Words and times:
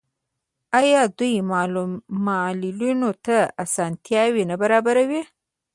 آیا 0.79 1.01
دوی 1.17 1.33
معلولینو 2.25 3.11
ته 3.25 3.37
اسانتیاوې 3.63 4.43
نه 4.51 4.55
برابروي؟ 4.61 5.21